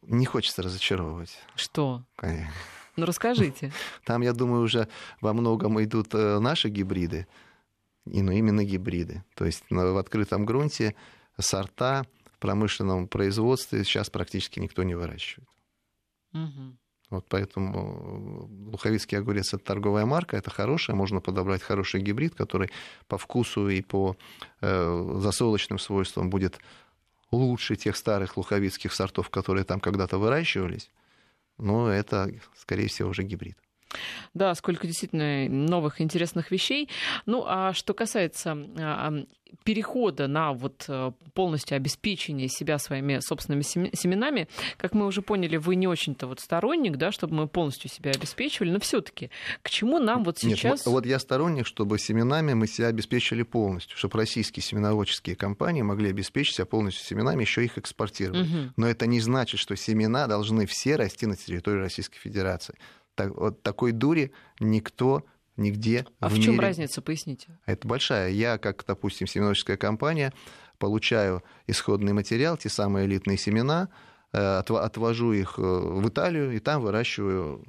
[0.02, 1.38] Не хочется разочаровывать.
[1.56, 2.04] Что?
[2.16, 2.52] Конечно.
[2.96, 3.72] Ну расскажите.
[4.04, 4.88] Там, я думаю, уже
[5.20, 7.26] во многом идут э, наши гибриды,
[8.06, 9.24] и, ну, именно гибриды.
[9.34, 10.94] То есть в открытом грунте
[11.38, 15.48] сорта в промышленном производстве сейчас практически никто не выращивает.
[16.34, 16.76] Угу.
[17.14, 22.70] Вот поэтому э, луховицкий огурец это торговая марка, это хорошая, можно подобрать хороший гибрид, который
[23.06, 24.16] по вкусу и по
[24.60, 26.58] э, засолочным свойствам будет
[27.30, 30.90] лучше тех старых луховицких сортов, которые там когда-то выращивались.
[31.56, 33.56] Но это, скорее всего, уже гибрид.
[34.34, 36.88] Да, сколько действительно новых интересных вещей.
[37.26, 39.12] Ну, а что касается а,
[39.62, 45.76] перехода на вот э, полностью обеспечение себя своими собственными семенами, как мы уже поняли, вы
[45.76, 49.30] не очень-то вот сторонник, да, чтобы мы полностью себя обеспечивали, но все-таки
[49.62, 50.80] к чему нам вот сейчас...
[50.80, 55.82] Нет, вот, вот я сторонник, чтобы семенами мы себя обеспечили полностью, чтобы российские семеноводческие компании
[55.82, 58.48] могли обеспечить себя полностью семенами, еще их экспортировать.
[58.48, 58.72] Угу.
[58.76, 62.74] Но это не значит, что семена должны все расти на территории Российской Федерации.
[63.14, 65.24] Так, вот такой дури никто
[65.56, 66.66] нигде а в, в чем мире...
[66.66, 67.58] разница, поясните?
[67.66, 68.30] Это большая.
[68.30, 70.32] Я, как, допустим, семеноводческая компания,
[70.78, 73.88] получаю исходный материал, те самые элитные семена,
[74.32, 77.64] э, отвожу их э, в Италию и там выращиваю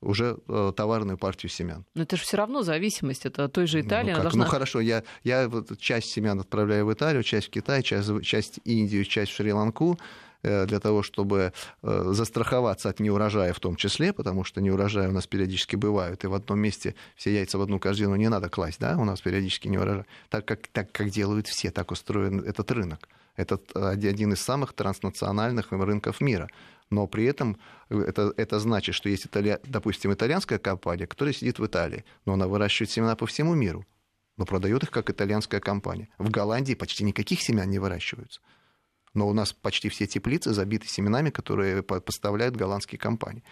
[0.00, 1.84] уже э, товарную партию семян.
[1.94, 3.26] Но это же все равно зависимость.
[3.26, 4.12] Это той же Италии.
[4.12, 4.44] Ну, должна...
[4.44, 8.60] ну хорошо, я, я вот часть семян отправляю в Италию, часть в Китай, часть, часть
[8.64, 9.98] Индию, часть в Шри-Ланку.
[10.44, 15.12] Э, для того, чтобы э, застраховаться от неурожая в том числе, потому что неурожаи у
[15.12, 18.78] нас периодически бывают, и в одном месте все яйца в одну корзину не надо класть,
[18.78, 20.04] да, у нас периодически неурожай.
[20.28, 23.08] Так как, так как делают все, так устроен этот рынок.
[23.36, 26.48] Это один из самых транснациональных рынков мира.
[26.90, 27.56] Но при этом
[27.88, 29.58] это, это значит, что есть, итали...
[29.64, 33.86] допустим, итальянская компания, которая сидит в Италии, но она выращивает семена по всему миру,
[34.36, 36.10] но продает их как итальянская компания.
[36.18, 38.42] В Голландии почти никаких семян не выращиваются
[39.14, 43.42] но у нас почти все теплицы забиты семенами, которые поставляют голландские компании.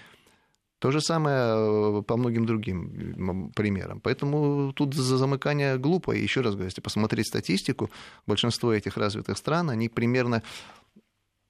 [0.82, 4.00] То же самое э, по многим другим примерам.
[4.00, 6.10] Поэтому тут за замыкание глупо.
[6.10, 7.88] И еще раз говорю, если посмотреть статистику,
[8.26, 10.42] большинство этих развитых стран, они примерно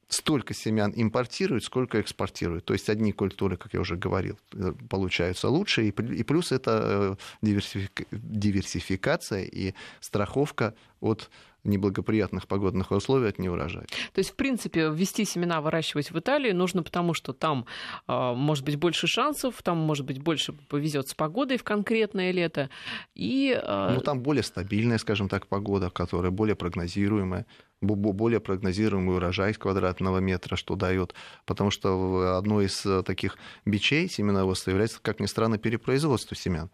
[0.09, 2.67] столько семян импортируют, сколько экспортируют.
[2.67, 5.89] То есть одни культуры, как я уже говорил, э, получаются лучше.
[5.89, 5.93] И
[6.23, 7.49] плюс это э,
[8.13, 11.31] диверсификация и страховка от
[11.65, 13.87] неблагоприятных погодных условий от неурожая.
[14.13, 17.67] То есть, в принципе, ввести семена выращивать в Италии нужно потому, что там
[18.09, 22.71] э, может быть больше шансов, там может быть больше повезет с погодой в конкретное лето.
[23.15, 23.95] И, э...
[23.95, 27.47] Ну, там более стабильная, скажем так, погода, которая более прогнозируемая
[27.83, 31.15] более прогнозируемый урожай с квадратного метра, что дает.
[31.45, 36.71] Потому что одно из э, таких бичей семеноводства является, как ни странно, перепроизводство семян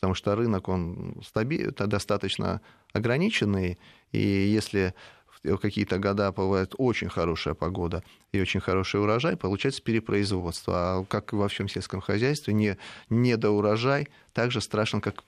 [0.00, 1.68] потому что рынок, он стаби...
[1.76, 3.78] достаточно ограниченный,
[4.12, 4.94] и если
[5.42, 10.74] какие-то года бывает очень хорошая погода и очень хороший урожай, получается перепроизводство.
[10.74, 12.76] А как и во всем сельском хозяйстве, не,
[13.08, 15.24] недоурожай так же страшен, как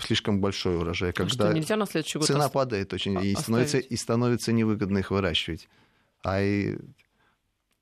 [0.00, 1.12] слишком большой урожай.
[1.12, 2.52] Когда что, на следующий год цена ост...
[2.52, 5.68] падает очень, и становится, и становится невыгодно их выращивать.
[6.22, 6.78] А и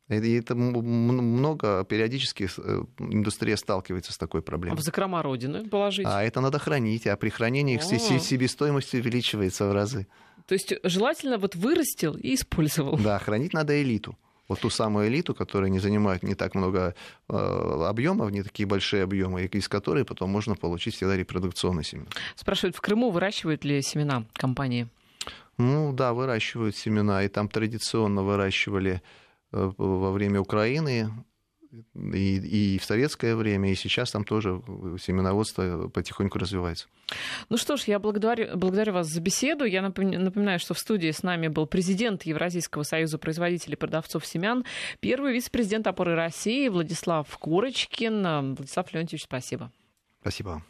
[0.09, 4.77] и это много, периодически э, индустрия сталкивается с такой проблемой.
[4.77, 6.07] А в закрома Родины положить?
[6.09, 10.07] А это надо хранить, а при хранении их себестоимость увеличивается в разы.
[10.47, 12.97] То есть желательно вот вырастил и использовал.
[12.99, 14.17] Да, хранить надо элиту.
[14.47, 16.95] Вот ту самую элиту, которая не занимает не так много
[17.29, 22.07] э, объемов, не такие большие объемы, из которой потом можно получить всегда репродукционные семена.
[22.37, 24.87] Спрашивают, в Крыму выращивают ли семена компании?
[25.59, 29.26] Ну да, выращивают семена, и там традиционно выращивали Э,
[29.57, 31.09] во время Украины
[31.95, 34.63] и, и в советское время, и сейчас там тоже
[35.01, 36.87] семеноводство потихоньку развивается.
[37.49, 39.65] Ну что ж, я благодарю, благодарю вас за беседу.
[39.65, 44.65] Я напоминаю, что в студии с нами был президент Евразийского союза производителей и продавцов семян,
[45.01, 48.55] первый вице-президент опоры России Владислав Курочкин.
[48.55, 49.73] Владислав Леонтьевич, спасибо.
[50.21, 50.63] Спасибо.